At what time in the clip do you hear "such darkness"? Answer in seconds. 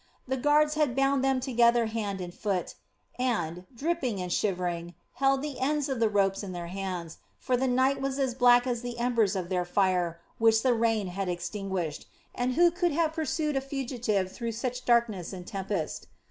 14.53-15.33